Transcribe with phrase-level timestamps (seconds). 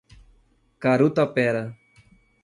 [0.81, 1.63] Carutapera